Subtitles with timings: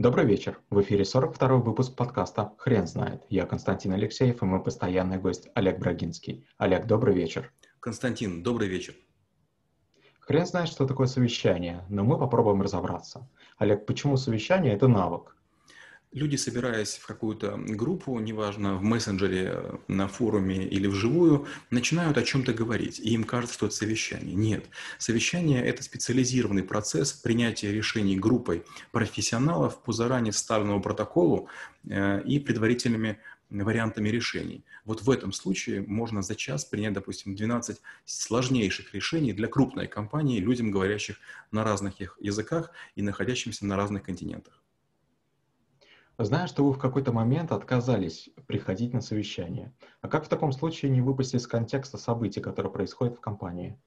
[0.00, 0.60] Добрый вечер.
[0.70, 3.24] В эфире 42-й выпуск подкаста «Хрен знает».
[3.30, 6.46] Я Константин Алексеев и мой постоянный гость Олег Брагинский.
[6.56, 7.52] Олег, добрый вечер.
[7.80, 8.94] Константин, добрый вечер.
[10.20, 13.28] Хрен знает, что такое совещание, но мы попробуем разобраться.
[13.56, 15.36] Олег, почему совещание– это навык?
[16.12, 22.54] Люди, собираясь в какую-то группу, неважно, в мессенджере, на форуме или вживую, начинают о чем-то
[22.54, 24.34] говорить, и им кажется, что это совещание.
[24.34, 24.64] Нет.
[24.96, 31.48] Совещание– это специализированный процесс принятия решений группой профессионалов по заранее составленному протоколу
[31.86, 33.18] э, и предварительными
[33.50, 34.64] вариантами решений.
[34.86, 40.40] Вот в этом случае можно за час принять, допустим, 12 сложнейших решений для крупной компании,
[40.40, 41.16] людям, говорящих
[41.50, 44.57] на разных языках и находящимся на разных континентах.
[46.20, 49.72] Знаю, что вы в какой-то момент отказались приходить на совещание.
[50.00, 53.80] А как в таком случае не выпустить из контекста событий, которые происходят в компании?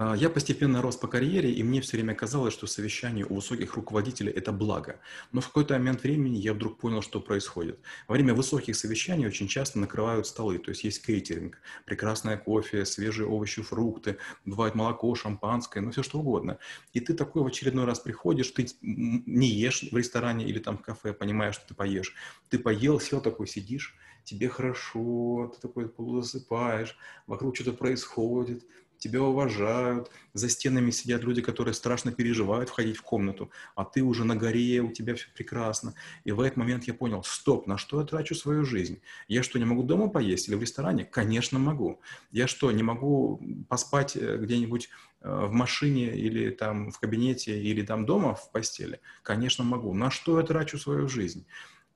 [0.00, 3.74] А, я постепенно рос по карьере, и мне все время казалось, что совещание у высоких
[3.74, 5.00] руководителей– это благо.
[5.32, 7.80] Но в какой-то момент времени я вдруг понял, что происходит.
[8.06, 13.26] Во время высоких совещаний очень часто накрывают столы, то есть есть кейтеринг, прекрасное кофе, свежие
[13.26, 16.58] овощи, фрукты, бывает молоко, шампанское, ну все что угодно.
[16.92, 20.82] И ты такой в очередной раз приходишь, ты не ешь в ресторане или там в
[20.82, 22.14] кафе, понимаешь, что ты поешь.
[22.50, 28.64] Ты поел, сел такой, сидишь, тебе хорошо, ты такой полузасыпаешь, вокруг что-то происходит,
[28.98, 34.24] тебя уважают, за стенами сидят люди, которые страшно переживают входить в комнату, а ты уже
[34.24, 35.94] на горе, у тебя все прекрасно.
[36.24, 39.00] И в этот момент я понял, стоп, на что я трачу свою жизнь?
[39.28, 41.04] Я что, не могу дома поесть или в ресторане?
[41.04, 42.00] Конечно, могу.
[42.30, 44.88] Я что, не могу поспать э, где-нибудь
[45.20, 49.00] э, в машине или там в кабинете или там дома в постели?
[49.22, 49.94] Конечно, могу.
[49.94, 51.46] На что я трачу свою жизнь?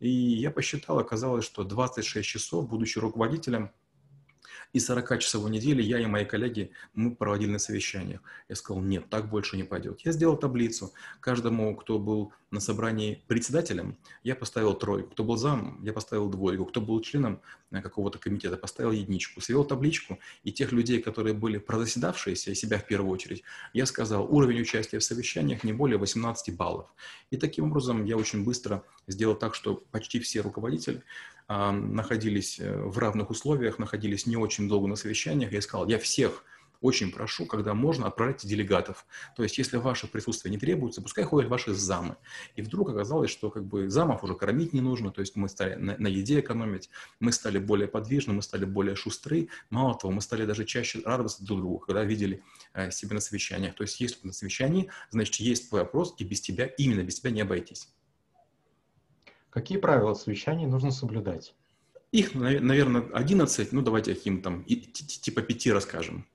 [0.03, 3.71] И я посчитал, оказалось, что 26 часов, будучи руководителем,
[4.73, 8.23] и 40-часовой недели я и мои коллеги, мы проводили на совещаниях.
[8.49, 10.01] Я сказал, нет, так больше не пойдет.
[10.01, 10.93] Я сделал таблицу.
[11.21, 15.11] Каждому, кто был на собрании председателем, я поставил тройку.
[15.11, 16.67] Кто был зам, я поставил двойку.
[16.67, 19.41] Кто был членом э, какого-то комитета, поставил единичку.
[19.41, 23.43] Свел табличку, и тех людей, которые были прозаседавшиеся, и себя в первую очередь,
[23.73, 26.87] я сказал, уровень участия в совещаниях не более 18 баллов.
[27.31, 31.03] И таким образом я очень быстро сделал так, что почти все руководители
[31.49, 35.53] находились э, в равных условиях, находились не очень долго на совещаниях.
[35.53, 36.45] Я сказал, я всех
[36.83, 39.07] очень прошу, когда можно, отправляйте делегатов.
[39.37, 42.17] То есть, если ваше присутствие не требуется, пускай ходят ваши замы.
[42.57, 45.77] И вдруг оказалось, что как бы замов уже кормить не нужно, то есть мы стали
[45.77, 49.49] на, на еде экономить, мы стали более подвижны, мы стали более шустры.
[49.71, 52.43] Мало того, мы стали даже чаще радоваться друг другу, когда видели
[52.75, 53.75] э, себя на совещаниях.
[53.75, 57.31] То есть, если на совещании, значит, есть твой вопрос, и без тебя, именно без тебя
[57.31, 57.89] не обойтись.
[59.51, 61.55] Какие правила совещаний нужно соблюдать?
[62.11, 66.27] Их, наверное, 11, ну давайте их им там типа 5 расскажем.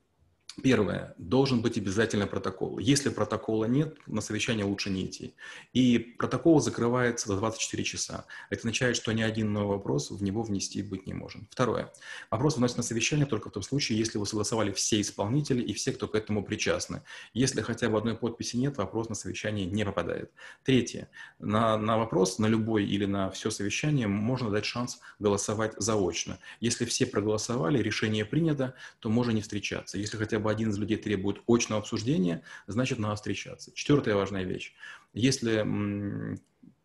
[0.64, 1.14] Первое.
[1.20, 2.80] Должен быть обязательно протокол.
[2.80, 5.36] Если протокола нет, на совещание лучше не идти.
[5.72, 8.26] И протокол закрывается за 24 часа.
[8.50, 11.44] Это означает, что ни один новый вопрос в него внести быть не может.
[11.52, 11.94] Второе.
[12.32, 15.92] Вопрос вносится на совещание только в том случае, если вы согласовали все исполнители и все,
[15.92, 17.04] кто к этому причастны.
[17.36, 20.32] Если хотя бы одной подписи нет, вопрос на совещание не попадает.
[20.64, 21.12] Третье.
[21.38, 26.40] На, на вопрос, на любой или на все совещание можно дать шанс голосовать заочно.
[26.62, 30.00] Если все проголосовали, решение принято, то можно не встречаться.
[30.00, 33.72] Если хотя бы бы один из людей требует очного обсуждения, значит, надо встречаться.
[33.74, 34.74] Четвертая важная вещь.
[35.14, 35.62] Если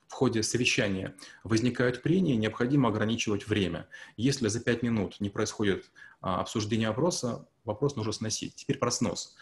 [0.09, 1.15] в ходе совещания
[1.45, 3.89] возникают прения, необходимо ограничивать время.
[4.17, 5.91] Если за пять минут не происходит
[6.21, 8.55] а, обсуждение вопроса, вопрос нужно сносить.
[8.57, 9.35] Теперь про снос.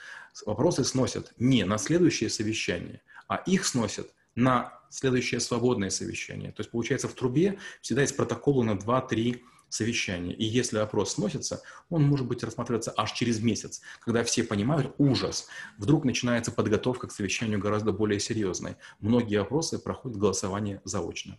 [0.46, 6.52] Вопросы сносят не на следующее совещание, а их сносят на следующее свободное совещание.
[6.52, 10.34] То есть, получается, в трубе всегда есть протоколы на 2-3 совещание.
[10.34, 15.48] И если опрос сносится, он может быть рассматриваться аж через месяц, когда все понимают ужас.
[15.78, 18.76] Вдруг начинается подготовка к совещанию гораздо более серьезной.
[19.00, 21.38] Многие опросы проходят голосование заочно.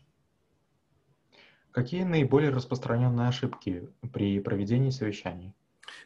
[1.71, 5.53] Какие наиболее распространенные ошибки при проведении совещаний?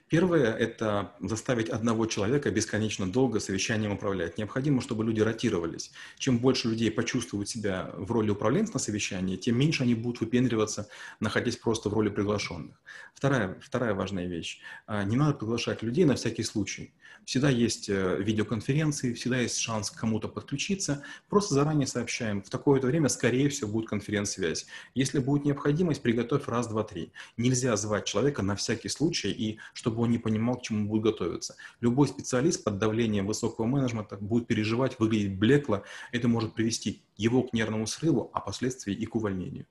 [0.08, 4.38] Первое– это заставить одного человека бесконечно долго совещанием управлять.
[4.38, 5.92] Необходимо, чтобы люди ротировались.
[6.18, 10.88] Чем больше людей почувствуют себя в роли управленца на совещании, тем меньше они будут выпендриваться,
[11.20, 12.76] находясь просто в роли приглашенных.
[13.16, 14.60] Вторая, вторая важная вещь.
[14.86, 16.94] А, не надо приглашать людей на всякий случай.
[17.26, 21.04] Всегда есть э, видеоконференции, всегда есть шанс кому-то подключиться.
[21.28, 24.68] Просто заранее сообщаем, в такое-то время, скорее всего, будет конференц-связь.
[24.94, 27.12] Если будет необходимость, приготовь раз, два, три.
[27.36, 31.56] Нельзя звать человека на всякий случай, и чтобы он не понимал, к чему будет готовиться.
[31.80, 35.84] Любой специалист под давлением высокого менеджмента будет переживать, выглядеть блекло.
[36.12, 39.68] Это может привести его к нервному срыву, а последствия и к увольнению.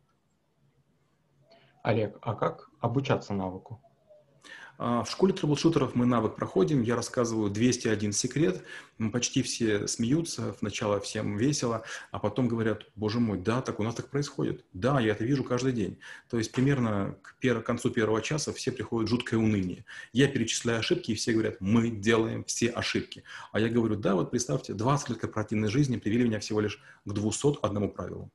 [1.83, 3.83] Олег, а как обучаться навыку?
[4.77, 8.63] А, в школе трэблшутеров мы навык проходим, я рассказываю 201 секрет,
[9.13, 13.95] почти все смеются, сначала всем весело, а потом говорят, боже мой, да, так у нас
[13.95, 14.65] так происходит.
[14.73, 15.99] Да, я это вижу каждый день.
[16.29, 19.85] То есть примерно к, пер- к концу первого часа все приходят жуткое уныние.
[20.13, 23.23] Я перечисляю ошибки, и все говорят, мы делаем все ошибки.
[23.53, 27.13] А я говорю, да, вот представьте, 20 лет корпоративной жизни привели меня всего лишь к
[27.13, 28.31] 201 правилу.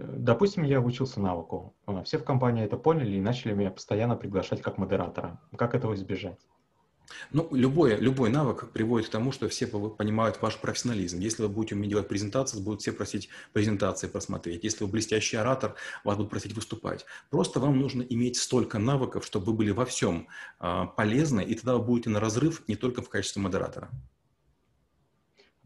[0.00, 1.74] Допустим, я учился навыку.
[1.86, 5.40] А, все в компании это поняли и начали меня постоянно приглашать как модератора.
[5.56, 6.38] Как этого избежать?
[7.30, 11.18] Ну, любой, любой навык приводит к тому, что все понимают ваш профессионализм.
[11.18, 14.64] Если вы будете уметь делать презентации, будут все просить презентации просмотреть.
[14.64, 15.74] Если вы блестящий оратор,
[16.04, 17.04] вас будут просить выступать.
[17.30, 20.28] Просто вам нужно иметь столько навыков, чтобы вы были во всем
[20.58, 23.90] а, полезны, и тогда вы будете на разрыв не только в качестве модератора.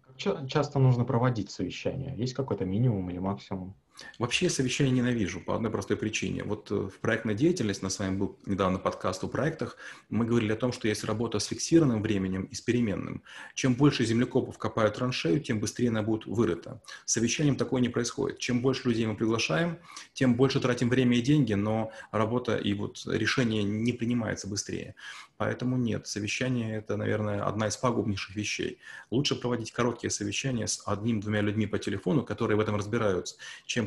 [0.03, 2.15] Как часто нужно проводить совещания?
[2.17, 3.77] Есть какой-то минимум или максимум?
[4.19, 6.45] Вообще я совещания ненавижу по одной простой причине.
[6.45, 9.77] Вот э, в проектной деятельности, на с вами был недавно подкаст о проектах,
[10.09, 13.23] мы говорили о том, что есть работа с фиксированным временем и с переменным.
[13.55, 16.83] Чем больше землекопов копают траншею, тем быстрее она будет вырыта.
[17.05, 18.39] С совещанием такое не происходит.
[18.39, 19.79] Чем больше людей мы приглашаем,
[20.13, 24.95] тем больше тратим время и деньги, но работа и вот решение не принимается быстрее.
[25.37, 28.79] Поэтому нет, совещание– это, наверное, одна из пагубнейших вещей.
[29.11, 33.37] Лучше проводить короткие совещания с одним-двумя людьми по телефону, которые в этом разбираются,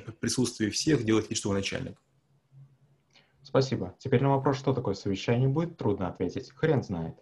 [0.01, 2.01] чем в присутствии всех делать вид, что вы начальник.
[3.44, 3.96] Спасибо.
[3.98, 6.51] Теперь на вопрос, что такое совещание, будет трудно ответить.
[6.51, 7.16] Хрен знает.